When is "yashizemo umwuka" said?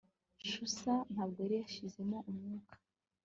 1.61-2.73